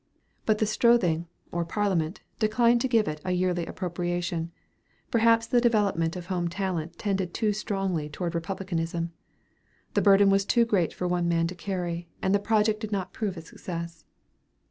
But 0.47 0.57
the 0.57 0.65
Storthing, 0.65 1.27
or 1.51 1.63
Parliament, 1.63 2.21
declined 2.39 2.81
to 2.81 2.87
give 2.87 3.07
it 3.07 3.21
a 3.23 3.33
yearly 3.33 3.67
appropriation, 3.67 4.51
perhaps 5.11 5.45
the 5.45 5.61
development 5.61 6.15
of 6.15 6.25
home 6.25 6.47
talent 6.47 6.97
tended 6.97 7.35
too 7.35 7.53
strongly 7.53 8.09
toward 8.09 8.33
republicanism. 8.33 9.11
The 9.93 10.01
burden 10.01 10.31
was 10.31 10.43
too 10.43 10.65
great 10.65 10.91
for 10.91 11.07
one 11.07 11.27
man 11.27 11.45
to 11.45 11.53
carry, 11.55 12.09
and 12.19 12.33
the 12.33 12.39
project 12.39 12.79
did 12.79 12.91
not 12.91 13.13
prove 13.13 13.37
a 13.37 13.41
success. 13.41 14.05